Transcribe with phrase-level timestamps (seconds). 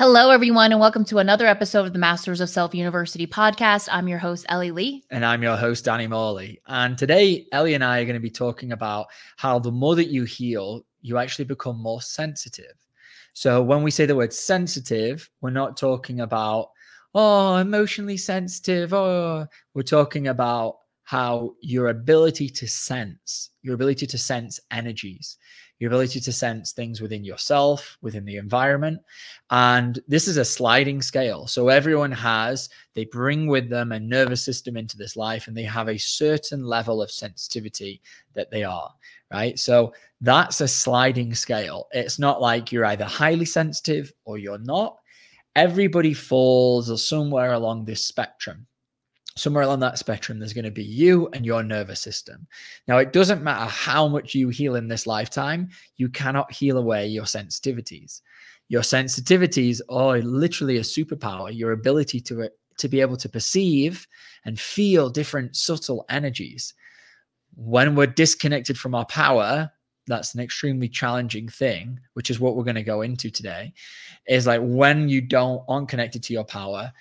[0.00, 3.86] Hello, everyone, and welcome to another episode of the Masters of Self University podcast.
[3.92, 5.04] I'm your host, Ellie Lee.
[5.10, 6.58] And I'm your host, Danny Morley.
[6.68, 10.08] And today, Ellie and I are going to be talking about how the more that
[10.08, 12.72] you heal, you actually become more sensitive.
[13.34, 16.70] So, when we say the word sensitive, we're not talking about,
[17.14, 18.94] oh, emotionally sensitive.
[18.94, 25.36] Oh, we're talking about how your ability to sense, your ability to sense energies,
[25.80, 29.00] your ability to sense things within yourself, within the environment.
[29.50, 31.46] And this is a sliding scale.
[31.46, 35.64] So everyone has, they bring with them a nervous system into this life and they
[35.64, 38.02] have a certain level of sensitivity
[38.34, 38.94] that they are,
[39.32, 39.58] right?
[39.58, 41.88] So that's a sliding scale.
[41.92, 44.98] It's not like you're either highly sensitive or you're not.
[45.56, 48.66] Everybody falls somewhere along this spectrum
[49.36, 52.46] somewhere along that spectrum, there's going to be you and your nervous system.
[52.88, 57.06] Now, it doesn't matter how much you heal in this lifetime, you cannot heal away
[57.06, 58.20] your sensitivities.
[58.68, 64.06] Your sensitivities are literally a superpower, your ability to, uh, to be able to perceive
[64.44, 66.74] and feel different subtle energies.
[67.56, 69.70] When we're disconnected from our power,
[70.06, 73.72] that's an extremely challenging thing, which is what we're going to go into today.
[74.26, 76.92] Is like when you don't aren't connected to your power,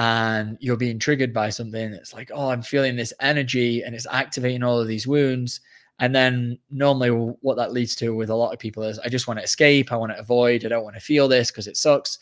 [0.00, 4.06] and you're being triggered by something it's like oh i'm feeling this energy and it's
[4.10, 5.60] activating all of these wounds.
[6.02, 9.28] And then normally what that leads to with a lot of people is i just
[9.28, 11.76] want to escape i want to avoid i don't want to feel this because it
[11.76, 12.18] sucks.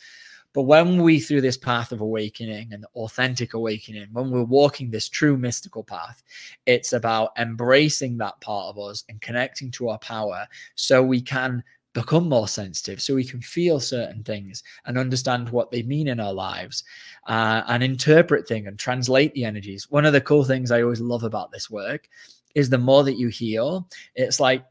[0.54, 5.08] But when we through this path of awakening and authentic awakening when we're walking this
[5.08, 6.24] true mystical path
[6.66, 11.62] it's about embracing that part of us and connecting to our power so we can
[11.98, 16.20] become more sensitive so we can feel certain things and understand what they mean in
[16.20, 16.84] our lives
[17.26, 19.90] uh, and interpret things and translate the energies.
[19.90, 22.08] One of the cool things I always love about this work
[22.54, 24.64] is the more that you heal, it's like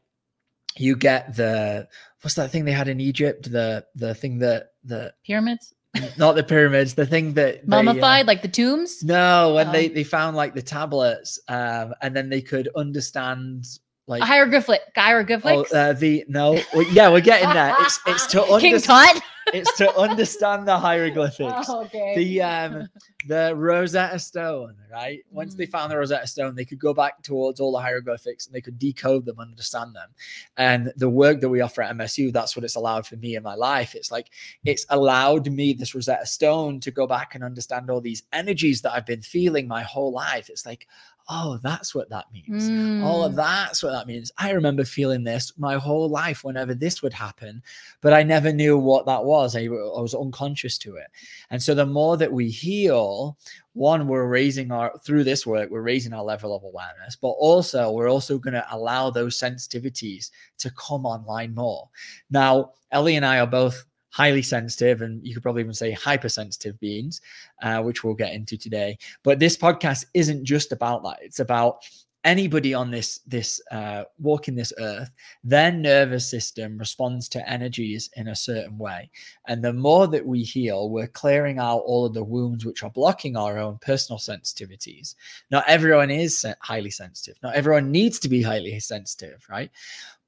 [0.76, 1.86] you get the
[2.22, 3.52] what's that thing they had in Egypt?
[3.52, 5.74] The the thing that the pyramids
[6.18, 9.94] not the pyramids the thing that mummified uh, like the tombs no when they oh.
[9.94, 13.64] they found like the tablets um and then they could understand
[14.08, 15.72] like hieroglyphic hieroglyphics.
[15.72, 17.74] Oh, uh, the no, well, yeah, we're getting there.
[17.80, 19.20] It's it's to understand.
[19.52, 21.66] it's to understand the hieroglyphics.
[21.68, 22.14] Oh, okay.
[22.16, 22.88] The um
[23.26, 25.20] the Rosetta Stone, right?
[25.30, 25.58] Once mm.
[25.58, 28.62] they found the Rosetta Stone, they could go back towards all the hieroglyphics and they
[28.62, 30.08] could decode them, understand them.
[30.56, 33.42] And the work that we offer at MSU, that's what it's allowed for me in
[33.42, 33.94] my life.
[33.94, 34.30] It's like
[34.64, 38.92] it's allowed me this Rosetta Stone to go back and understand all these energies that
[38.92, 40.48] I've been feeling my whole life.
[40.48, 40.86] It's like,
[41.28, 42.70] oh, that's what that means.
[42.70, 43.02] Mm.
[43.04, 44.32] Oh, that's what that means.
[44.38, 47.62] I remember feeling this my whole life whenever this would happen,
[48.00, 49.54] but I never knew what that was.
[49.54, 51.08] I, I was unconscious to it.
[51.50, 53.36] And so the more that we heal,
[53.74, 57.92] one, we're raising our, through this work, we're raising our level of awareness, but also
[57.92, 61.88] we're also going to allow those sensitivities to come online more.
[62.30, 63.84] Now, Ellie and I are both
[64.18, 67.20] highly sensitive and you could probably even say hypersensitive beings,
[67.62, 68.98] uh, which we'll get into today.
[69.22, 71.18] But this podcast isn't just about that.
[71.22, 71.84] It's about
[72.24, 75.10] anybody on this this uh, walking this earth
[75.44, 79.08] their nervous system responds to energies in a certain way
[79.46, 82.90] and the more that we heal we're clearing out all of the wounds which are
[82.90, 85.14] blocking our own personal sensitivities
[85.52, 89.70] not everyone is highly sensitive not everyone needs to be highly sensitive right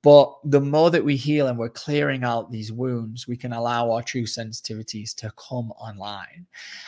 [0.03, 3.91] but the more that we heal and we're clearing out these wounds, we can allow
[3.91, 6.47] our true sensitivities to come online.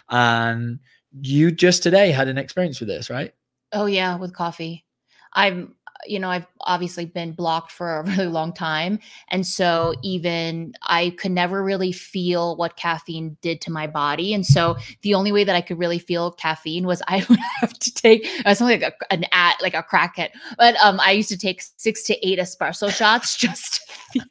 [0.09, 0.79] And
[1.21, 3.35] you just today had an experience with this, right?
[3.73, 4.87] Oh, yeah, with coffee.
[5.35, 5.75] I'm
[6.07, 8.99] you know, I've obviously been blocked for a really long time.
[9.31, 14.35] And so even I could never really feel what caffeine did to my body.
[14.35, 17.73] And so the only way that I could really feel caffeine was I would have
[17.73, 20.31] to take uh, something like a, an at like a crack crackhead.
[20.59, 23.81] But um, I used to take six to eight espresso shots just to
[24.13, 24.25] feel,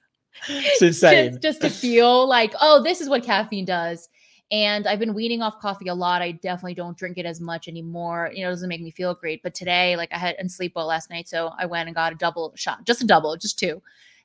[0.49, 1.31] it's insane.
[1.33, 4.09] Just, just to feel like, oh, this is what caffeine does.
[4.51, 6.21] And I've been weaning off coffee a lot.
[6.21, 8.29] I definitely don't drink it as much anymore.
[8.33, 9.41] You know, it doesn't make me feel great.
[9.43, 11.29] But today, like I had and sleep well last night.
[11.29, 13.81] So I went and got a double shot, just a double, just two.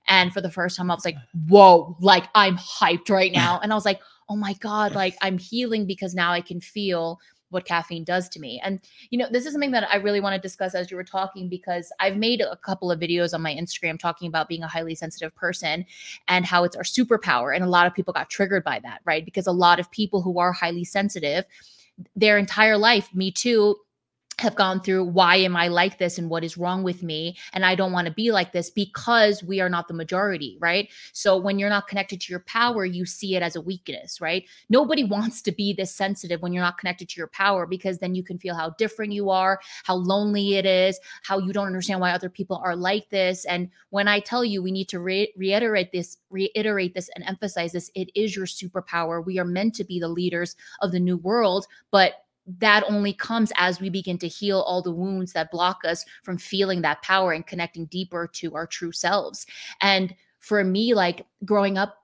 [0.08, 1.16] And for the first time, I was like,
[1.48, 3.60] whoa, like I'm hyped right now.
[3.62, 7.20] And I was like, oh my God, like I'm healing because now I can feel
[7.50, 8.60] what caffeine does to me.
[8.62, 11.04] And, you know, this is something that I really want to discuss as you were
[11.04, 14.68] talking because I've made a couple of videos on my Instagram talking about being a
[14.68, 15.84] highly sensitive person
[16.28, 17.54] and how it's our superpower.
[17.54, 19.24] And a lot of people got triggered by that, right?
[19.24, 21.44] Because a lot of people who are highly sensitive,
[22.14, 23.76] their entire life, me too,
[24.38, 27.36] have gone through why am I like this and what is wrong with me?
[27.54, 30.90] And I don't want to be like this because we are not the majority, right?
[31.12, 34.44] So when you're not connected to your power, you see it as a weakness, right?
[34.68, 38.14] Nobody wants to be this sensitive when you're not connected to your power because then
[38.14, 42.00] you can feel how different you are, how lonely it is, how you don't understand
[42.00, 43.46] why other people are like this.
[43.46, 47.72] And when I tell you we need to re- reiterate this, reiterate this and emphasize
[47.72, 49.24] this, it is your superpower.
[49.24, 52.25] We are meant to be the leaders of the new world, but
[52.58, 56.38] that only comes as we begin to heal all the wounds that block us from
[56.38, 59.46] feeling that power and connecting deeper to our true selves.
[59.80, 61.96] And for me, like growing up,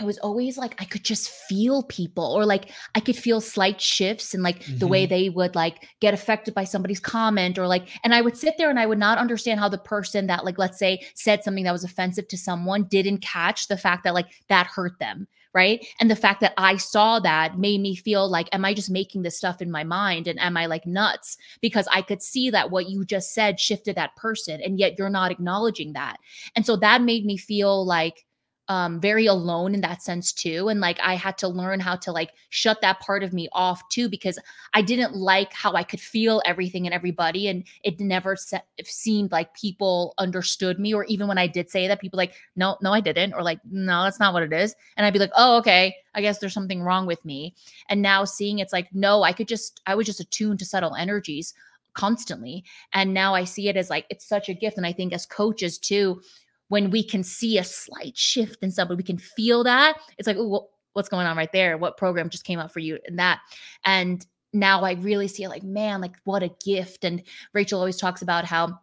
[0.00, 3.80] I was always like, I could just feel people, or like I could feel slight
[3.80, 4.78] shifts in like mm-hmm.
[4.78, 5.10] the way mm-hmm.
[5.10, 8.70] they would like get affected by somebody's comment, or like, and I would sit there
[8.70, 11.72] and I would not understand how the person that, like, let's say, said something that
[11.72, 15.84] was offensive to someone didn't catch the fact that like that hurt them right?
[16.00, 19.22] And the fact that i saw that made me feel like am i just making
[19.22, 20.28] this stuff in my mind?
[20.28, 21.36] And am i like nuts?
[21.60, 25.10] Because i could see that what you just said shifted that person and yet you're
[25.10, 26.18] not acknowledging that.
[26.56, 28.26] And so that made me feel like
[28.68, 30.68] um, very alone in that sense too.
[30.68, 33.88] And like I had to learn how to like shut that part of me off
[33.88, 34.38] too, because
[34.74, 37.48] I didn't like how I could feel everything and everybody.
[37.48, 40.92] And it never se- seemed like people understood me.
[40.92, 43.32] Or even when I did say that, people like, no, no, I didn't.
[43.32, 44.74] Or like, no, that's not what it is.
[44.96, 45.96] And I'd be like, oh, okay.
[46.14, 47.54] I guess there's something wrong with me.
[47.88, 50.94] And now seeing it's like, no, I could just, I was just attuned to subtle
[50.94, 51.54] energies
[51.94, 52.64] constantly.
[52.92, 54.76] And now I see it as like, it's such a gift.
[54.76, 56.20] And I think as coaches too,
[56.68, 59.98] when we can see a slight shift in somebody, we can feel that.
[60.18, 61.78] It's like, oh, what's going on right there?
[61.78, 63.40] What program just came out for you and that?
[63.84, 67.04] And now I really see it like, man, like what a gift.
[67.04, 67.22] And
[67.52, 68.78] Rachel always talks about how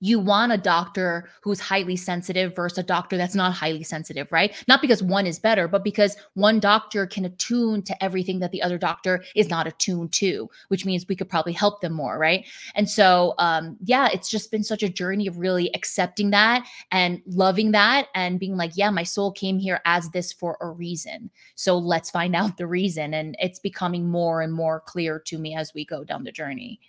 [0.00, 4.54] you want a doctor who's highly sensitive versus a doctor that's not highly sensitive, right?
[4.68, 8.62] Not because one is better, but because one doctor can attune to everything that the
[8.62, 12.46] other doctor is not attuned to, which means we could probably help them more, right?
[12.74, 17.22] And so, um, yeah, it's just been such a journey of really accepting that and
[17.26, 21.30] loving that and being like, yeah, my soul came here as this for a reason.
[21.54, 23.14] So let's find out the reason.
[23.14, 26.80] And it's becoming more and more clear to me as we go down the journey.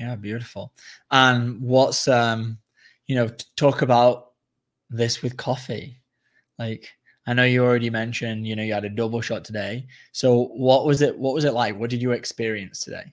[0.00, 0.72] Yeah, beautiful.
[1.10, 2.58] And what's um,
[3.06, 4.30] you know, talk about
[4.88, 6.00] this with coffee.
[6.58, 6.88] Like
[7.26, 9.86] I know you already mentioned, you know, you had a double shot today.
[10.12, 11.78] So what was it what was it like?
[11.78, 13.12] What did you experience today?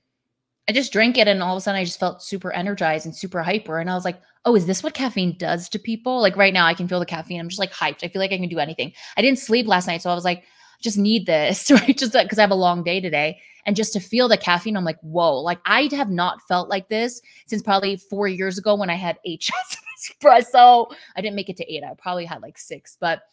[0.69, 3.15] I just drank it and all of a sudden I just felt super energized and
[3.15, 3.79] super hyper.
[3.79, 6.21] And I was like, oh, is this what caffeine does to people?
[6.21, 7.41] Like right now I can feel the caffeine.
[7.41, 8.03] I'm just like hyped.
[8.03, 8.93] I feel like I can do anything.
[9.17, 10.01] I didn't sleep last night.
[10.01, 10.45] So I was like,
[10.81, 11.97] just need this, right?
[11.97, 13.39] Just because I have a long day today.
[13.65, 16.87] And just to feel the caffeine, I'm like, whoa, like I have not felt like
[16.87, 20.93] this since probably four years ago when I had eight shots of espresso.
[21.15, 21.83] I didn't make it to eight.
[21.83, 23.23] I probably had like six, but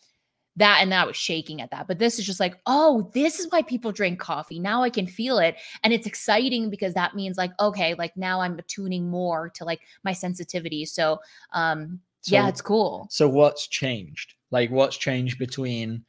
[0.56, 1.86] that and that was shaking at that.
[1.86, 4.58] But this is just like, oh, this is why people drink coffee.
[4.58, 5.56] Now I can feel it.
[5.82, 9.80] And it's exciting because that means like, okay, like now I'm attuning more to like
[10.04, 10.84] my sensitivity.
[10.84, 11.20] So
[11.52, 13.06] um so, yeah, it's cool.
[13.10, 14.34] So what's changed?
[14.50, 16.04] Like what's changed between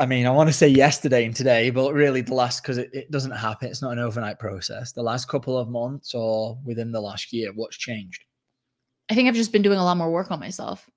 [0.00, 2.90] I mean, I want to say yesterday and today, but really the last because it,
[2.92, 3.68] it doesn't happen.
[3.68, 4.92] It's not an overnight process.
[4.92, 8.24] The last couple of months or within the last year, what's changed?
[9.10, 10.88] I think I've just been doing a lot more work on myself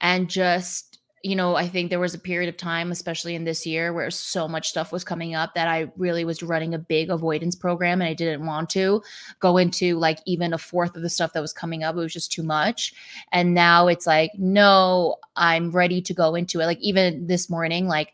[0.00, 0.93] and just
[1.24, 4.10] you know, I think there was a period of time, especially in this year, where
[4.10, 8.02] so much stuff was coming up that I really was running a big avoidance program
[8.02, 9.02] and I didn't want to
[9.40, 11.96] go into like even a fourth of the stuff that was coming up.
[11.96, 12.92] It was just too much.
[13.32, 16.66] And now it's like, no, I'm ready to go into it.
[16.66, 18.12] Like even this morning, like,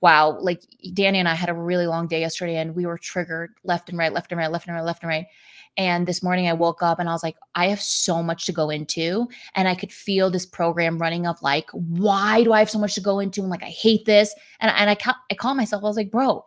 [0.00, 0.62] wow, like
[0.94, 3.98] Danny and I had a really long day yesterday and we were triggered left and
[3.98, 5.26] right, left and right, left and right, left and right.
[5.76, 8.52] And this morning I woke up and I was like, I have so much to
[8.52, 9.28] go into.
[9.54, 12.94] And I could feel this program running of like, why do I have so much
[12.94, 13.40] to go into?
[13.42, 14.34] And like, I hate this.
[14.60, 16.44] And, and I, ca- I call myself, I was like, bro,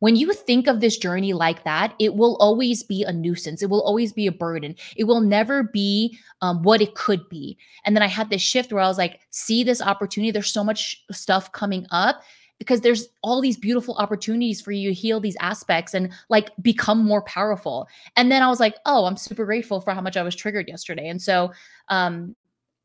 [0.00, 3.62] when you think of this journey like that, it will always be a nuisance.
[3.62, 4.76] It will always be a burden.
[4.96, 7.56] It will never be um, what it could be.
[7.84, 10.30] And then I had this shift where I was like, see this opportunity.
[10.30, 12.22] There's so much stuff coming up
[12.58, 17.04] because there's all these beautiful opportunities for you to heal these aspects and like become
[17.04, 17.86] more powerful.
[18.16, 20.68] And then I was like, oh, I'm super grateful for how much I was triggered
[20.68, 21.08] yesterday.
[21.08, 21.52] And so
[21.88, 22.34] um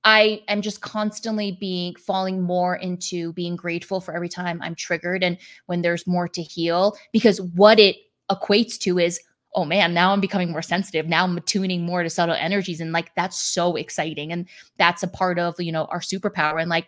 [0.04, 5.24] I am just constantly being falling more into being grateful for every time I'm triggered
[5.24, 5.38] and
[5.68, 7.98] when there's more to heal because what it
[8.32, 9.20] equates to is
[9.54, 11.08] oh man, now I'm becoming more sensitive.
[11.08, 12.80] Now I'm tuning more to subtle energies.
[12.80, 14.32] And like, that's so exciting.
[14.32, 14.48] And
[14.78, 16.62] that's a part of, you know, our superpower.
[16.62, 16.88] And like,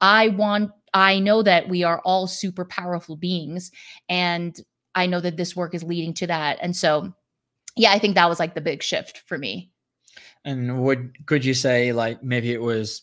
[0.00, 3.70] I want I know that we are all super powerful beings
[4.08, 4.58] and
[4.94, 6.58] I know that this work is leading to that.
[6.62, 7.12] And so,
[7.76, 9.72] yeah, I think that was like the big shift for me.
[10.44, 13.02] And would could you say like maybe it was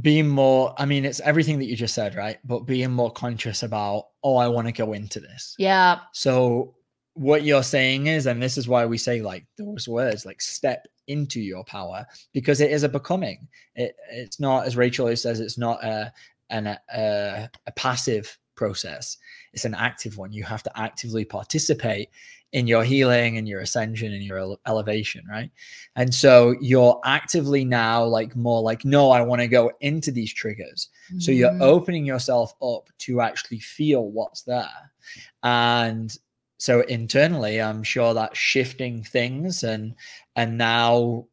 [0.00, 3.62] being more i mean it's everything that you just said right but being more conscious
[3.62, 6.74] about oh i want to go into this yeah so
[7.12, 10.86] what you're saying is and this is why we say like those words like step
[11.06, 15.58] into your power because it is a becoming it, it's not as rachel says it's
[15.58, 16.12] not a
[16.50, 19.16] an a, a passive process
[19.52, 22.08] it's an active one you have to actively participate
[22.52, 25.50] in your healing and your ascension and your ele- elevation, right?
[25.96, 30.32] And so you're actively now like more like, no, I want to go into these
[30.32, 30.88] triggers.
[31.08, 31.20] Mm-hmm.
[31.20, 31.62] So you're mm-hmm.
[31.62, 34.68] opening yourself up to actually feel what's there.
[35.42, 36.14] And
[36.62, 39.96] so internally, I'm sure that shifting things and
[40.36, 41.26] and now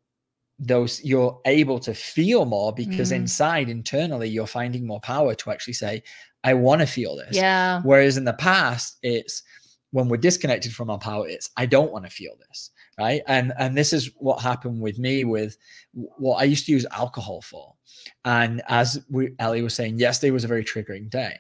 [0.58, 3.18] those you're able to feel more because mm.
[3.18, 6.02] inside internally you're finding more power to actually say
[6.44, 7.36] i want to feel this.
[7.36, 7.80] Yeah.
[7.84, 9.44] Whereas in the past it's
[9.92, 13.22] when we're disconnected from our power it's i don't want to feel this right?
[13.28, 15.58] And and this is what happened with me with
[15.94, 17.76] what i used to use alcohol for.
[18.26, 21.36] And as we ellie was saying yesterday was a very triggering day.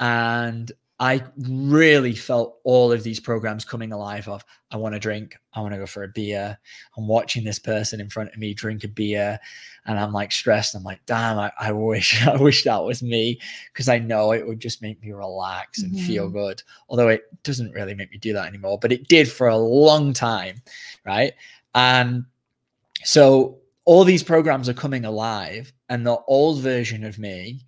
[0.00, 5.34] And I really felt all of these programs coming alive of I want to drink,
[5.54, 6.58] I want to go for a beer.
[6.94, 9.40] I'm watching this person in front of me drink a beer
[9.86, 10.74] and I'm like stressed.
[10.74, 13.40] I'm like, damn, I, I wish I wish that was me
[13.72, 16.06] because I know it would just make me relax and mm-hmm.
[16.06, 16.62] feel good.
[16.90, 20.12] Although it doesn't really make me do that anymore, but it did for a long
[20.12, 20.56] time.
[21.06, 21.32] Right.
[21.74, 22.26] And
[23.04, 27.64] so all these programs are coming alive and the old version of me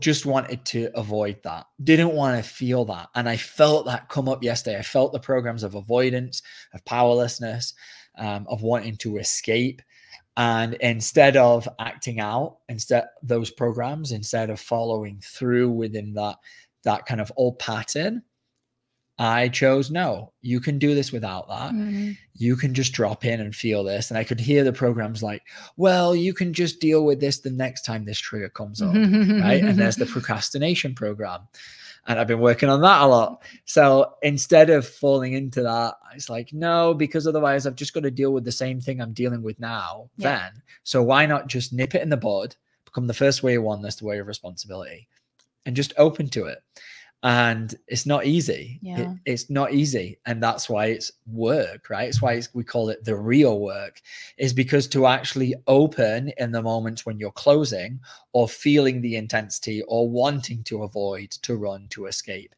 [0.00, 1.66] just wanted to avoid that.
[1.82, 3.08] Didn't want to feel that.
[3.14, 4.78] And i felt that come up yesterday.
[4.78, 7.74] I felt the programs of avoidance of powerlessness
[8.16, 9.82] um, of wanting to escape.
[10.36, 16.36] And instead of acting out instead those programs instead of following through within that
[16.84, 18.22] that kind of old pattern
[19.20, 20.32] I chose no.
[20.40, 21.74] You can do this without that.
[21.74, 22.12] Mm-hmm.
[22.36, 24.10] You can just drop in and feel this.
[24.10, 25.42] And I could hear the programs like,
[25.76, 28.94] well, you can just deal with this the next time this trigger comes up.
[28.94, 29.62] right.
[29.62, 31.40] And there's the procrastination program.
[32.06, 33.42] And I've been working on that a lot.
[33.66, 38.10] So instead of falling into that, it's like, no, because otherwise I've just got to
[38.10, 40.38] deal with the same thing I'm dealing with now, yeah.
[40.38, 40.62] then.
[40.82, 43.96] So why not just nip it in the bud, become the first way one, that's
[43.96, 45.08] the way of responsibility,
[45.66, 46.62] and just open to it
[47.22, 48.78] and it's not easy.
[48.82, 49.00] Yeah.
[49.00, 52.08] It, it's not easy and that's why it's work right?
[52.08, 54.00] It's why it's, we call it the real work
[54.38, 58.00] is because to actually open in the moments when you're closing
[58.32, 62.54] or feeling the intensity or wanting to avoid to run to escape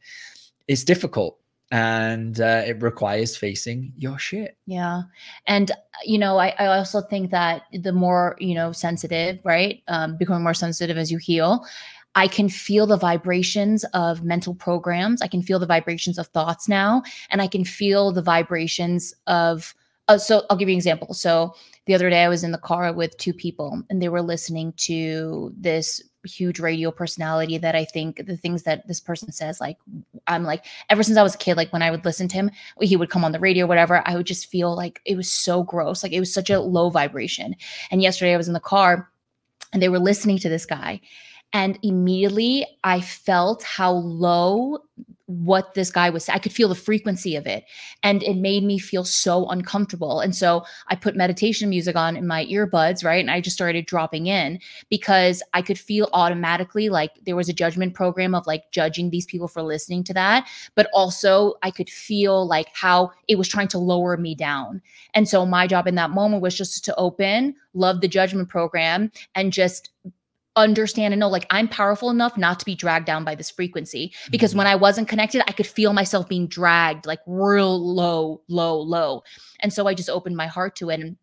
[0.69, 1.39] it's difficult
[1.73, 4.59] and uh, it requires facing your shit.
[4.67, 5.03] Yeah
[5.47, 5.73] and
[6.05, 10.45] you know I, I also think that the more you know sensitive right um, becoming
[10.45, 11.67] more sensitive as you heal
[12.15, 15.23] I can feel the vibrations of mental programs.
[15.23, 19.75] I can feel the vibrations of thoughts now, and I can feel the vibrations of.
[20.09, 21.15] Uh, so I'll give you an example.
[21.15, 21.55] So
[21.87, 24.73] the other day I was in the car with two people, and they were listening
[24.79, 29.79] to this huge radio personality that I think the things that this person says, like
[30.27, 32.51] I'm like, ever since I was a kid, like when I would listen to him,
[32.81, 35.63] he would come on the radio, whatever, I would just feel like it was so
[35.63, 36.03] gross.
[36.03, 37.57] Like it was such a low vibration.
[37.91, 39.11] And yesterday I was in the car
[39.73, 41.01] and they were listening to this guy
[41.53, 44.79] and immediately I felt how low
[45.27, 46.29] what this guy was.
[46.29, 47.65] I could feel the frequency of it.
[48.03, 50.21] And it made me feel so uncomfortable.
[50.21, 53.21] And so I put meditation music on in my earbuds, right?
[53.21, 54.59] And I just started dropping in
[54.91, 59.27] because I could feel automatically like there was a judgment program of like judging these
[59.27, 60.49] people for listening to that.
[60.75, 64.83] But also I could feel like how it was trying to lower me down.
[65.15, 69.11] And so my job in that moment was just to open, love the judgment program,
[69.35, 69.91] and just
[70.57, 74.13] understand and know like I'm powerful enough not to be dragged down by this frequency.
[74.31, 74.59] Because mm-hmm.
[74.59, 79.23] when I wasn't connected I could feel myself being dragged like real low low low.
[79.61, 81.01] And so I just opened my heart to it.
[81.01, 81.17] And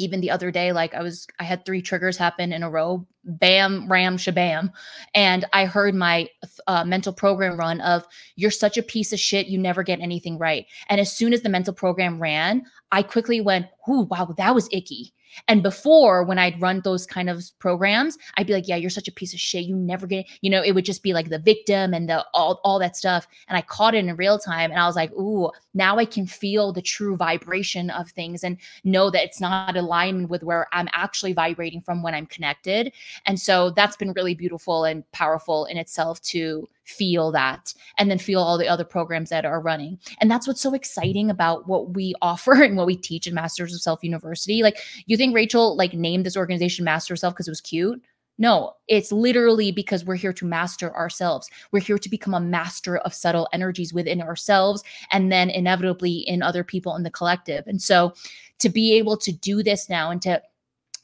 [0.00, 3.04] even the other day like I was I had three triggers happen in a row
[3.24, 4.72] bam ram shabam.
[5.12, 6.28] And I heard my
[6.66, 8.06] uh, mental program run of
[8.36, 10.66] you're such a piece of shit you never get anything right.
[10.88, 14.68] And as soon as the mental program ran I quickly went ooh wow that was
[14.70, 15.12] icky
[15.46, 19.08] and before, when I'd run those kind of programs, I'd be like, "Yeah, you're such
[19.08, 19.64] a piece of shit.
[19.64, 20.26] You never get." It.
[20.42, 23.26] You know, it would just be like the victim and the all all that stuff.
[23.48, 26.26] And I caught it in real time, and I was like, "Ooh, now I can
[26.26, 30.88] feel the true vibration of things and know that it's not aligned with where I'm
[30.92, 32.92] actually vibrating from when I'm connected."
[33.26, 38.18] And so that's been really beautiful and powerful in itself to feel that and then
[38.18, 39.98] feel all the other programs that are running.
[40.20, 43.74] And that's what's so exciting about what we offer and what we teach in Masters
[43.74, 44.62] of Self University.
[44.62, 48.02] Like you think Rachel like named this organization Master Self because it was cute?
[48.40, 51.50] No, it's literally because we're here to master ourselves.
[51.72, 56.40] We're here to become a master of subtle energies within ourselves and then inevitably in
[56.40, 57.66] other people in the collective.
[57.66, 58.14] And so
[58.60, 60.40] to be able to do this now and to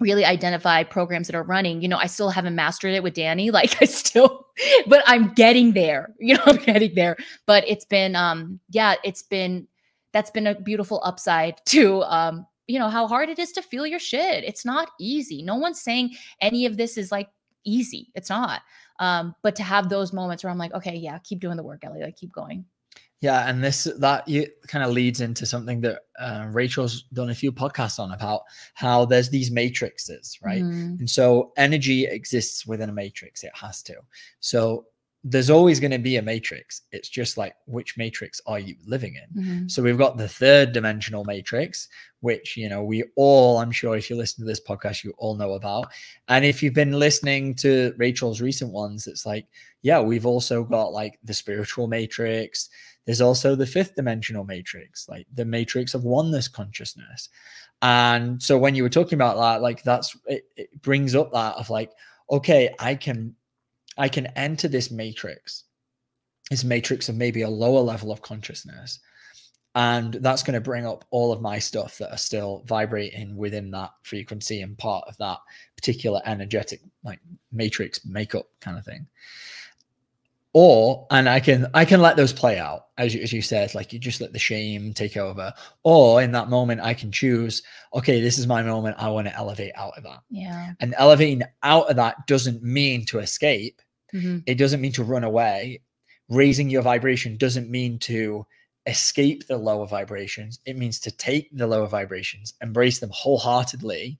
[0.01, 3.51] really identify programs that are running you know i still haven't mastered it with danny
[3.59, 4.47] like i still
[4.87, 7.17] but i'm getting there you know i'm getting there.
[7.47, 9.67] But it's been um yeah it's been
[10.13, 13.87] that's been a beautiful upside to um you know how hard it is to feel
[13.87, 14.43] your shit.
[14.45, 15.43] It's not easy.
[15.43, 17.29] No one's saying any of this is like
[17.65, 18.11] easy.
[18.15, 18.63] It's not.
[19.01, 21.85] Um but to have those moments where i'm like okay yeah keep doing the work
[21.85, 22.65] ellie like keep going
[23.25, 27.35] yeah, and this that you kind of leads into something that uh, Rachel's done a
[27.35, 28.43] few podcasts on about
[28.75, 30.63] how there's these matrices, right?
[30.63, 30.99] Mm.
[30.99, 33.95] And so energy exists within a matrix; it has to.
[34.41, 34.85] So
[35.27, 36.83] there's always going to be a matrix.
[36.93, 39.43] It's just like which matrix are you living in?
[39.43, 39.69] Mm-hmm.
[39.69, 41.89] So we've got the third dimensional matrix,
[42.21, 45.35] which you know we all, I'm sure, if you listen to this podcast, you all
[45.35, 45.87] know about.
[46.29, 49.47] And if you've been listening to Rachel's recent ones, it's like,
[49.81, 52.69] yeah, we've also got like the spiritual matrix.
[53.07, 57.31] There's also the fifth dimensional matrix, like the matrix of oneness consciousness.
[57.81, 61.57] And so when you were talking about that, like that's it, it brings up that
[61.57, 61.93] of like,
[62.31, 63.35] okay, I can
[63.97, 65.65] I can enter this matrix,
[66.51, 69.01] this matrix of maybe a lower level of consciousness.
[69.77, 73.73] And that's going to bring up all of my stuff that are still vibrating within
[73.73, 75.39] that frequency and part of that
[75.77, 77.19] particular energetic like
[77.51, 79.07] matrix makeup kind of thing.
[80.57, 83.75] Or and i can i can let those play out as you, as you said
[83.75, 85.53] like you just let the shame take over.
[85.83, 87.61] Or in that moment i can choose
[87.93, 90.21] okay this is my moment i want to elevate out of that.
[90.31, 90.75] Yeah.
[90.79, 93.83] And elevating out of that doesn't mean to escape
[94.15, 94.39] mm-hmm.
[94.47, 95.81] it doesn't mean to run away
[96.29, 98.47] raising your vibration doesn't mean to
[98.87, 104.19] escape the lower vibrations it means to take the lower vibrations embrace them wholeheartedly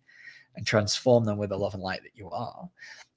[0.57, 2.69] and transform them with the love and light that you are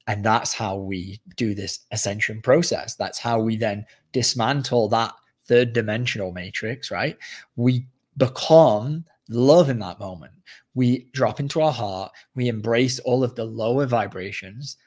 [0.07, 2.95] and that's how we do this ascension process.
[2.95, 5.13] That's how we then dismantle that
[5.45, 7.17] third dimensional matrix, right?
[7.57, 10.33] We become love in that moment.
[10.75, 14.77] We drop into our heart, we embrace all of the lower vibrations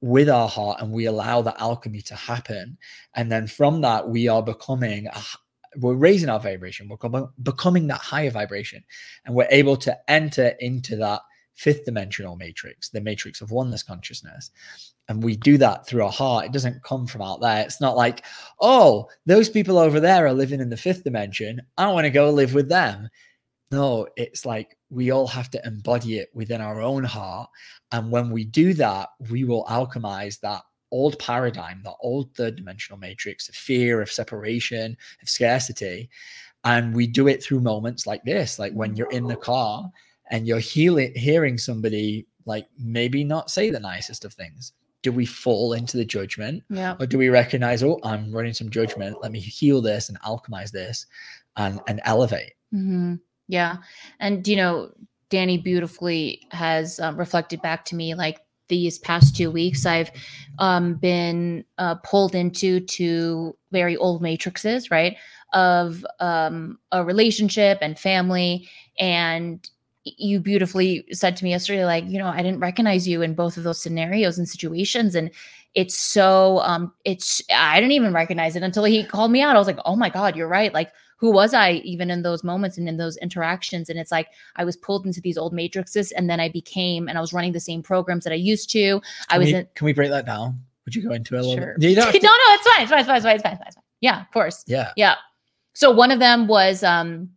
[0.00, 2.76] with our heart, and we allow the alchemy to happen.
[3.14, 5.20] And then from that, we are becoming a,
[5.78, 8.84] we're raising our vibration, we're becoming that higher vibration,
[9.24, 11.20] and we're able to enter into that
[11.54, 14.50] fifth dimensional matrix, the matrix of oneness consciousness.
[15.08, 16.46] And we do that through our heart.
[16.46, 17.62] It doesn't come from out there.
[17.62, 18.24] It's not like,
[18.60, 21.62] oh, those people over there are living in the fifth dimension.
[21.78, 23.08] I want to go live with them.
[23.70, 27.48] No, it's like we all have to embody it within our own heart.
[27.92, 32.98] And when we do that, we will alchemize that old paradigm, that old third dimensional
[32.98, 36.08] matrix of fear, of separation, of scarcity.
[36.64, 39.90] And we do it through moments like this, like when you're in the car
[40.30, 44.72] and you're healing, hearing somebody like maybe not say the nicest of things
[45.02, 48.70] do we fall into the judgment yeah or do we recognize oh i'm running some
[48.70, 51.06] judgment let me heal this and alchemize this
[51.56, 53.14] and and elevate mm-hmm.
[53.48, 53.76] Yeah.
[54.20, 54.92] And you know
[55.28, 60.08] danny beautifully has um, reflected back to me like these past two weeks i've
[60.60, 65.16] um, been uh, pulled into two very old matrices right
[65.52, 68.68] of um, a relationship and family.
[68.98, 69.68] And
[70.04, 73.56] you beautifully said to me yesterday like you know i didn't recognize you in both
[73.56, 75.14] of those scenarios and situations.
[75.14, 75.30] And
[75.74, 79.56] it's so um it's i didn't even recognize it until he called me out.
[79.56, 80.72] I was like oh my god you're right.
[80.72, 84.28] Like who was i even in those moments and in those interactions and it's like
[84.56, 87.52] i was pulled into these old matrices and then i became and i was running
[87.52, 90.10] the same programs that i used to can i was we, in, can we break
[90.10, 91.76] that down would you go into it a little sure.
[91.78, 91.96] bit?
[91.96, 92.82] no, no, it's fine.
[92.82, 93.00] It's fine.
[93.00, 93.16] It's fine.
[93.16, 93.34] It's fine.
[93.34, 93.58] It's fine.
[93.66, 93.84] It's fine.
[94.00, 94.64] Yeah, of course.
[94.66, 94.92] Yeah.
[94.96, 95.16] Yeah.
[95.74, 97.30] So one of them was um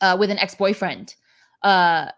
[0.00, 1.14] uh with an ex-boyfriend
[1.62, 2.10] uh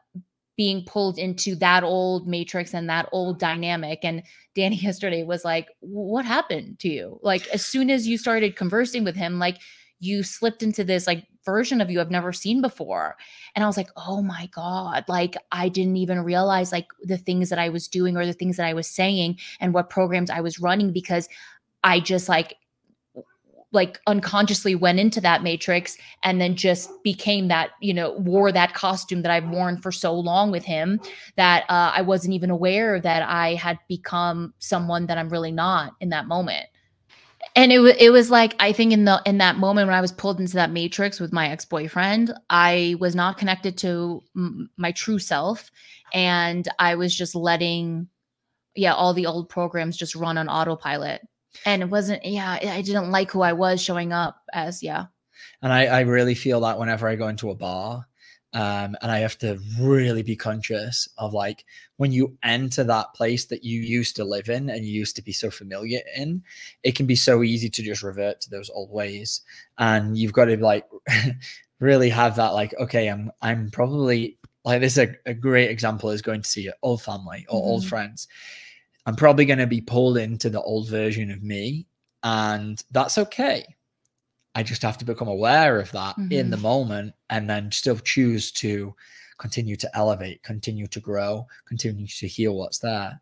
[0.57, 4.25] being pulled into that old matrix and that old dynamic and
[4.57, 9.05] danny yesterday was like what happened to you like as soon as you started conversing
[9.05, 9.59] with him like
[10.01, 13.17] you slipped into this like version of you I've never seen before.
[13.55, 17.49] And I was like, oh my God, like I didn't even realize like the things
[17.49, 20.41] that I was doing or the things that I was saying and what programs I
[20.41, 21.29] was running because
[21.83, 22.57] I just like
[23.73, 28.73] like unconsciously went into that matrix and then just became that you know wore that
[28.73, 30.99] costume that i've worn for so long with him
[31.37, 35.93] that uh, i wasn't even aware that i had become someone that i'm really not
[36.01, 36.67] in that moment
[37.59, 40.13] and it, it was like i think in the in that moment when i was
[40.13, 45.19] pulled into that matrix with my ex-boyfriend i was not connected to m- my true
[45.19, 45.71] self.
[46.15, 48.09] And i was just letting
[48.75, 51.21] yeah all the old programs just run on autopilot.
[51.67, 55.07] And it wasn't yeah i didn't like who i was showing up as yeah.
[55.61, 58.07] And I, I really feel that whenever i go into a bar
[58.55, 61.67] um, and I have to really be conscious of like
[61.99, 65.23] when you enter that place that you used to live in and you used to
[65.23, 66.43] be so familiar in,
[66.83, 69.43] it can be so easy to just revert to those old ways.
[69.77, 70.87] And you've got to like
[71.81, 76.11] really have that like, okay, I'm I'm probably like this is a, a great example
[76.11, 77.69] is going to see your old family or mm-hmm.
[77.69, 78.29] old friends.
[79.05, 81.87] I'm probably going to be pulled into the old version of me,
[82.23, 83.65] and that's okay
[84.55, 86.33] I just have to become aware of that mm-hmm.
[86.33, 86.63] in the mm-hmm.
[86.63, 88.95] moment and then still choose to
[89.39, 93.21] continue to elevate, continue to grow, continue to heal what's there.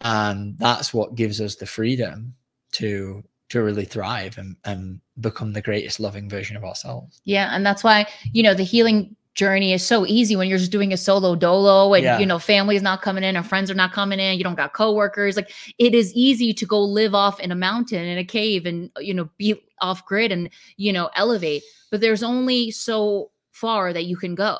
[0.00, 2.34] And that's what gives us the freedom
[2.72, 7.20] to to really thrive and, and become the greatest loving version of ourselves.
[7.24, 7.50] Yeah.
[7.52, 10.92] And that's why, you know, the healing journey is so easy when you're just doing
[10.92, 12.18] a solo dolo and yeah.
[12.18, 14.56] you know family is not coming in or friends are not coming in you don't
[14.56, 15.36] got coworkers.
[15.36, 18.90] Like it is easy to go live off in a mountain in a cave and
[18.98, 21.62] you know be off grid and you know elevate.
[21.90, 24.58] But there's only so far that you can go.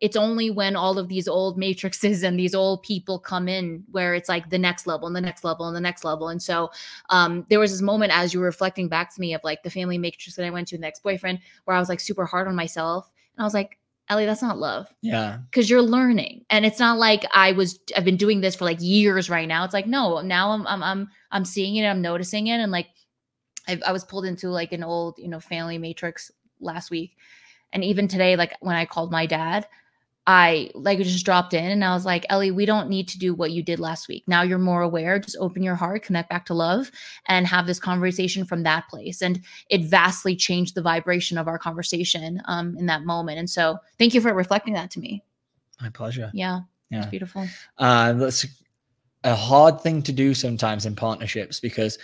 [0.00, 4.14] It's only when all of these old matrices and these old people come in where
[4.14, 6.28] it's like the next level and the next level and the next level.
[6.28, 6.70] And so
[7.10, 9.70] um, there was this moment as you were reflecting back to me of like the
[9.70, 12.54] family matrix that i went to the ex-boyfriend where i was like super hard on
[12.54, 13.10] myself.
[13.36, 14.86] And i was like Ellie, that's not love.
[15.00, 15.38] Yeah.
[15.52, 16.44] Cause you're learning.
[16.50, 19.64] And it's not like I was I've been doing this for like years right now.
[19.64, 22.58] It's like, no, now I'm I'm I'm I'm seeing it, I'm noticing it.
[22.58, 22.88] And like
[23.66, 27.16] I, I was pulled into like an old, you know, family matrix last week.
[27.72, 29.66] And even today, like when I called my dad,
[30.26, 33.34] I like just dropped in and I was like, Ellie, we don't need to do
[33.34, 34.24] what you did last week.
[34.26, 35.18] Now you're more aware.
[35.18, 36.90] Just open your heart, connect back to love,
[37.26, 39.20] and have this conversation from that place.
[39.20, 43.38] And it vastly changed the vibration of our conversation um, in that moment.
[43.38, 45.22] And so thank you for reflecting that to me.
[45.80, 46.30] My pleasure.
[46.32, 46.60] Yeah.
[46.90, 47.00] Yeah.
[47.00, 47.46] It's beautiful.
[47.76, 48.46] Uh, that's
[49.24, 51.98] a hard thing to do sometimes in partnerships because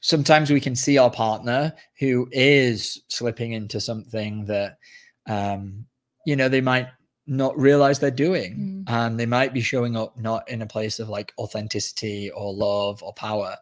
[0.00, 4.78] sometimes we can see our partner who is slipping into something that
[5.26, 5.84] um,
[6.24, 6.86] you know they might
[7.26, 8.90] not realize they're doing mm.
[8.90, 13.02] and they might be showing up not in a place of like authenticity or love
[13.02, 13.56] or power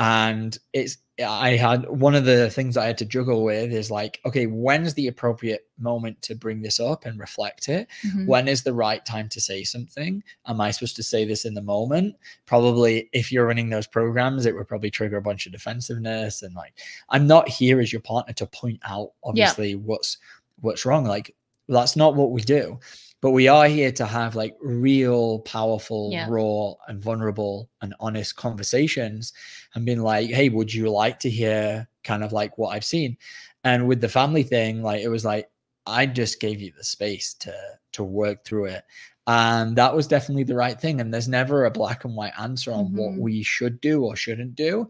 [0.00, 4.18] and it's i had one of the things i had to juggle with is like
[4.24, 8.24] okay when's the appropriate moment to bring this up and reflect it mm-hmm.
[8.26, 11.52] when is the right time to say something am i supposed to say this in
[11.52, 15.52] the moment probably if you're running those programs it would probably trigger a bunch of
[15.52, 16.72] defensiveness and like
[17.10, 19.76] i'm not here as your partner to point out obviously yeah.
[19.76, 20.16] what's
[20.60, 21.34] what's wrong like
[21.74, 22.78] that's not what we do.
[23.22, 26.26] But we are here to have like real, powerful, yeah.
[26.28, 29.34] raw, and vulnerable and honest conversations
[29.74, 33.18] and being like, hey, would you like to hear kind of like what I've seen?
[33.62, 35.50] And with the family thing, like it was like,
[35.86, 37.54] I just gave you the space to
[37.92, 38.84] to work through it.
[39.26, 41.00] And that was definitely the right thing.
[41.00, 42.96] And there's never a black and white answer on mm-hmm.
[42.96, 44.88] what we should do or shouldn't do.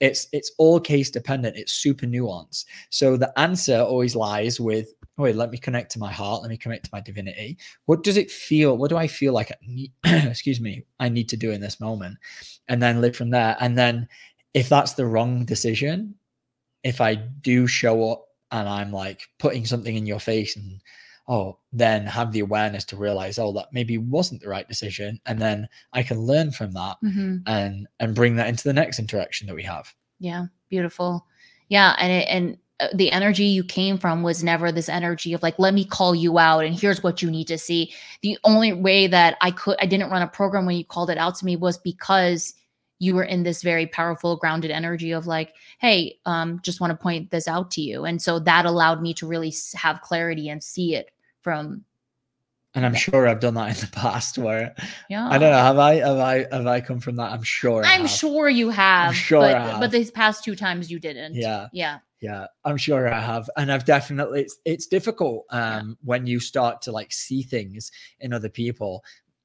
[0.00, 1.56] It's it's all case dependent.
[1.56, 2.64] It's super nuanced.
[2.90, 6.42] So the answer always lies with oh, wait, let me connect to my heart.
[6.42, 7.58] Let me connect to my divinity.
[7.86, 8.76] What does it feel?
[8.76, 9.50] What do I feel like?
[9.50, 12.18] I need, excuse me, I need to do in this moment,
[12.68, 13.56] and then live from there.
[13.60, 14.08] And then,
[14.54, 16.14] if that's the wrong decision,
[16.82, 20.80] if I do show up and I'm like putting something in your face and
[21.28, 25.38] oh, then have the awareness to realize, oh, that maybe wasn't the right decision, and
[25.38, 27.38] then I can learn from that mm-hmm.
[27.46, 29.92] and and bring that into the next interaction that we have.
[30.18, 31.26] Yeah, beautiful.
[31.68, 32.58] Yeah, and it, and
[32.94, 36.38] the energy you came from was never this energy of like let me call you
[36.38, 39.86] out and here's what you need to see the only way that i could i
[39.86, 42.54] didn't run a program when you called it out to me was because
[42.98, 46.96] you were in this very powerful grounded energy of like hey um just want to
[46.96, 50.62] point this out to you and so that allowed me to really have clarity and
[50.62, 51.84] see it from
[52.74, 54.74] and I'm sure I've done that in the past where
[55.10, 55.28] yeah.
[55.28, 55.58] I don't know.
[55.58, 57.30] Have I have I have I come from that?
[57.30, 57.84] I'm sure.
[57.84, 59.08] I'm sure you have.
[59.08, 59.80] I'm sure but, have.
[59.80, 61.34] but these past two times you didn't.
[61.34, 61.68] Yeah.
[61.70, 61.98] Yeah.
[62.22, 62.46] Yeah.
[62.64, 63.50] I'm sure I have.
[63.58, 65.94] And I've definitely it's it's difficult um yeah.
[66.04, 69.04] when you start to like see things in other people.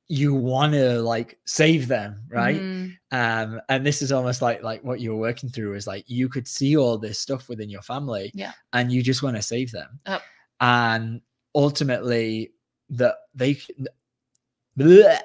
[0.10, 2.62] You want to like save them, right?
[2.62, 2.94] Mm.
[3.12, 6.30] Um, and this is almost like like what you were working through is like you
[6.30, 9.70] could see all this stuff within your family, yeah, and you just want to save
[9.74, 10.00] them.
[10.62, 11.20] And
[11.54, 12.54] ultimately
[12.92, 13.60] that they
[14.80, 15.20] bleh,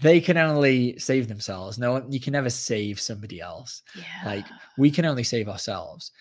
[0.00, 1.78] they can only save themselves.
[1.78, 3.82] No one, you can never save somebody else.
[3.94, 4.26] Yeah.
[4.26, 6.12] Like we can only save ourselves.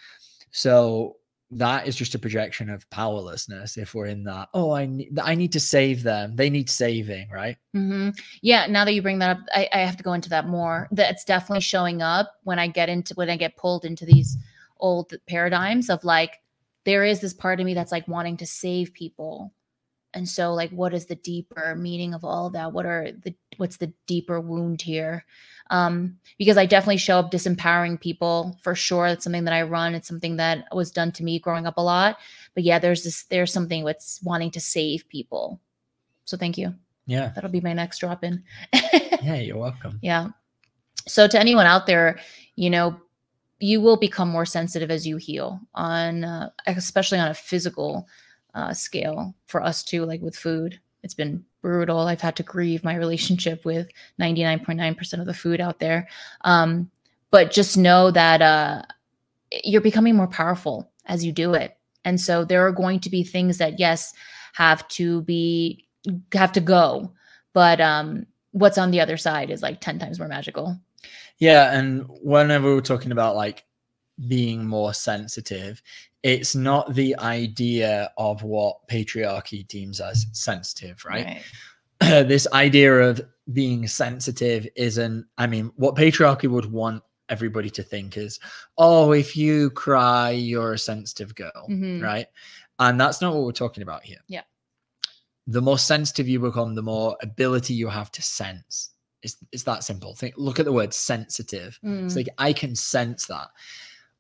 [0.52, 1.18] So
[1.52, 5.36] that is just a projection of powerlessness if we're in that oh i need i
[5.36, 6.36] need to save them.
[6.36, 7.58] They need saving right?
[7.76, 8.10] Mm-hmm.
[8.42, 10.88] yeah now that you bring that up I, I have to go into that more.
[10.92, 14.38] That's definitely showing up when i get into when i get pulled into these
[14.80, 16.38] old paradigms of like
[16.86, 19.54] there is this part of me that's like wanting to save people
[20.13, 23.34] and so like what is the deeper meaning of all of that what are the
[23.58, 25.26] what's the deeper wound here
[25.69, 29.95] um because i definitely show up disempowering people for sure that's something that i run
[29.95, 32.17] it's something that was done to me growing up a lot
[32.54, 35.60] but yeah there's this there's something with wanting to save people
[36.26, 36.74] So thank you.
[37.08, 37.32] Yeah.
[37.36, 38.43] That'll be my next drop in.
[39.21, 40.00] Yeah, you're welcome.
[40.02, 40.30] Yeah.
[41.08, 42.19] So to anyone out there,
[42.56, 42.95] you know,
[43.60, 48.08] you will become more sensitive as you heal on, uh, especially on a physical
[48.54, 50.80] uh, scale for us too, like with food.
[51.04, 52.00] It's been brutal.
[52.00, 53.88] I've had to grieve my relationship with
[54.20, 56.08] 99.9% of the food out there.
[56.42, 56.92] Um,
[57.32, 58.84] but just know that uh,
[59.64, 61.78] you're becoming more powerful as you do it.
[62.04, 64.14] And so there are going to be things that, yes,
[64.54, 65.88] have to be,
[66.34, 67.14] have to go.
[67.54, 70.78] But um, what's on the other side is like 10 times more magical.
[71.38, 73.66] Yeah, and whenever we're talking about like
[74.28, 75.82] being more sensitive,
[76.24, 81.42] it's not the idea of what patriarchy deems as sensitive, right?
[82.00, 83.22] this idea of
[83.54, 88.40] being sensitive isn't, I mean, what patriarchy would want everybody to think is,
[88.78, 92.02] oh, if you cry, you're a sensitive girl, Mhm.
[92.04, 92.28] right?
[92.80, 94.20] And that's not what we're talking about here.
[94.28, 94.42] Yeah.
[95.48, 98.92] The more sensitive you become, the more ability you have to sense.
[99.24, 100.16] It's, it's that simple.
[100.16, 101.80] Think, look at the word sensitive.
[101.84, 102.16] It's Mm.
[102.16, 103.48] like I can sense that.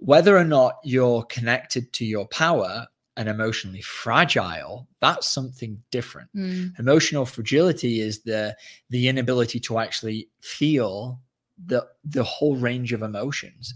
[0.01, 2.87] Whether or not you're connected to your power
[3.17, 6.29] and emotionally fragile, that's something different.
[6.35, 6.79] Mm.
[6.79, 8.55] Emotional fragility is the
[8.89, 11.19] the inability to actually feel
[11.65, 13.75] the the whole range of emotions.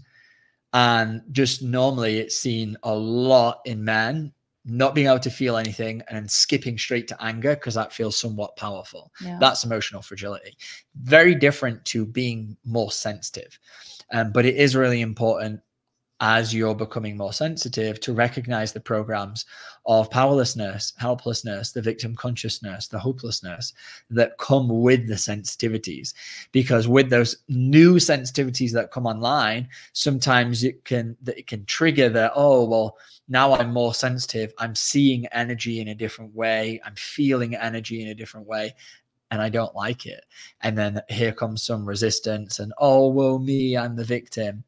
[0.72, 4.32] And just normally it's seen a lot in men
[4.66, 8.56] not being able to feel anything and skipping straight to anger because that feels somewhat
[8.56, 9.38] powerful Yeah.
[9.40, 10.56] that's emotional fragility
[11.00, 13.58] very different to being more sensitive
[14.12, 15.60] um, but it is really important
[16.20, 19.44] as you're becoming more sensitive to recognize the programs
[19.84, 23.74] of powerlessness helplessness the victim consciousness the hopelessness
[24.08, 26.14] that come with the sensitivities
[26.52, 32.32] because with those new sensitivities that come online sometimes it can it can trigger that
[32.34, 32.96] oh well
[33.28, 38.08] now i'm more sensitive i'm seeing energy in a different way i'm feeling energy in
[38.08, 38.74] a different way
[39.32, 40.24] and I don't like it.
[40.62, 44.62] And then here comes some resistance and oh, well, me, I'm the victim.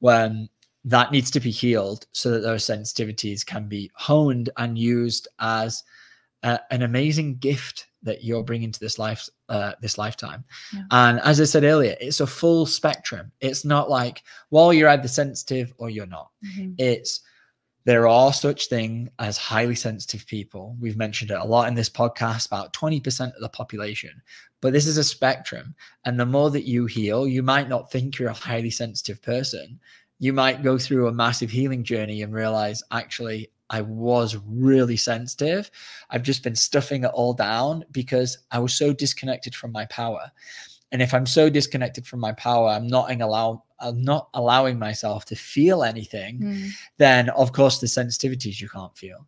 [0.00, 0.48] When
[0.84, 5.82] that needs to be healed so that those sensitivities can be honed and used as
[6.42, 10.42] a- an amazing gift that you're bringing to this life, uh, this lifetime.
[10.72, 10.82] Yeah.
[10.90, 13.30] And as I said earlier, it's a full spectrum.
[13.40, 16.74] It's not like, well, you're either sensitive or you're not Mhm.
[16.78, 17.20] it's
[17.86, 21.88] there are such thing as highly sensitive people we've mentioned it a lot in this
[21.88, 24.20] podcast about 20% of the population
[24.60, 28.18] but this is a spectrum and the more that you heal you might not think
[28.18, 29.80] you're a highly sensitive person
[30.20, 35.70] you might go through a massive healing journey and realize actually I was really sensitive.
[36.10, 40.30] I've just been stuffing it all down because I was so disconnected from my power.
[40.92, 45.24] And if I'm so disconnected from my power, I'm not allow I'm not allowing myself
[45.26, 46.70] to feel anything, Mm.
[46.98, 49.26] then of course the sensitivities you can't feel.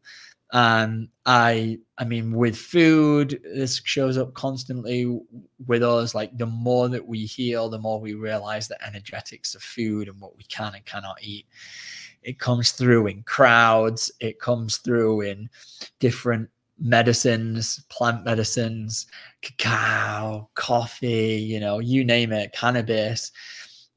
[0.52, 5.20] And I I mean with food, this shows up constantly
[5.66, 6.14] with us.
[6.14, 10.20] Like the more that we heal, the more we realize the energetics of food and
[10.20, 11.46] what we can and cannot eat.
[12.22, 15.48] It comes through in crowds, it comes through in
[15.98, 19.06] different medicines, plant medicines,
[19.40, 23.32] cacao, coffee, you know, you name it, cannabis.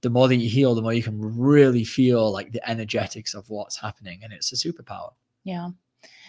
[0.01, 3.49] The more that you heal, the more you can really feel like the energetics of
[3.49, 4.21] what's happening.
[4.23, 5.11] And it's a superpower.
[5.43, 5.69] Yeah.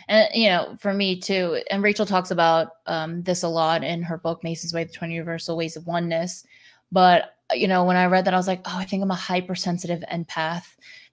[0.09, 4.03] And you know, for me too, and Rachel talks about um, this a lot in
[4.03, 6.45] her book, Mason's Way: The Twenty Universal Ways of Oneness.
[6.93, 9.15] But you know, when I read that, I was like, oh, I think I'm a
[9.15, 10.65] hypersensitive empath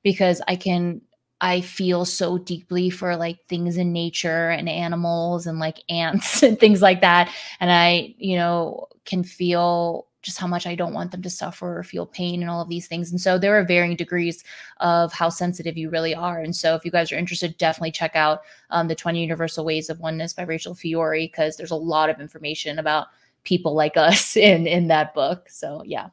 [0.03, 1.01] because I can,
[1.41, 6.59] I feel so deeply for like things in nature and animals and like ants and
[6.59, 11.11] things like that, and I, you know, can feel just how much I don't want
[11.11, 13.11] them to suffer or feel pain and all of these things.
[13.11, 14.43] And so there are varying degrees
[14.79, 16.39] of how sensitive you really are.
[16.39, 19.89] And so if you guys are interested, definitely check out um, the 20 Universal Ways
[19.89, 23.07] of Oneness by Rachel Fiori because there's a lot of information about
[23.43, 25.49] people like us in in that book.
[25.49, 26.07] So yeah,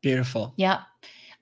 [0.00, 0.54] Beautiful.
[0.56, 0.82] yeah.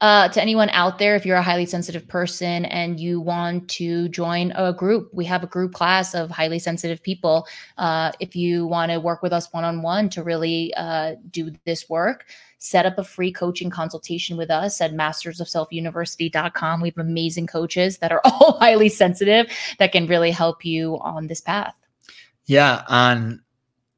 [0.00, 4.08] Uh, to anyone out there, if you're a highly sensitive person and you want to
[4.08, 7.46] join a group, we have a group class of highly sensitive people.
[7.76, 11.52] Uh, if you want to work with us one on one to really uh, do
[11.66, 12.24] this work,
[12.58, 16.80] set up a free coaching consultation with us at mastersofselfuniversity.com.
[16.80, 21.26] We have amazing coaches that are all highly sensitive that can really help you on
[21.26, 21.74] this path.
[22.46, 22.84] Yeah.
[22.88, 23.40] And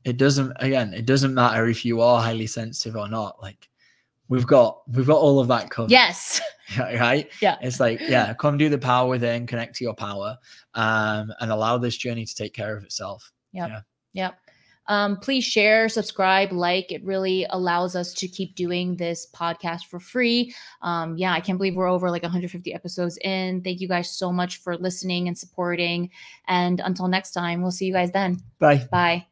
[0.04, 3.40] it doesn't, again, it doesn't matter if you are highly sensitive or not.
[3.40, 3.68] Like,
[4.32, 5.90] We've got we've got all of that covered.
[5.90, 6.40] Yes.
[6.78, 7.30] right?
[7.42, 7.58] Yeah.
[7.60, 10.38] It's like, yeah, come do the power within, connect to your power,
[10.72, 13.30] um, and allow this journey to take care of itself.
[13.52, 13.68] Yep.
[13.68, 13.80] Yeah.
[14.14, 14.34] Yep.
[14.86, 16.90] Um, please share, subscribe, like.
[16.90, 20.54] It really allows us to keep doing this podcast for free.
[20.80, 23.60] Um, yeah, I can't believe we're over like 150 episodes in.
[23.62, 26.08] Thank you guys so much for listening and supporting.
[26.48, 28.40] And until next time, we'll see you guys then.
[28.58, 28.88] Bye.
[28.90, 29.26] Bye.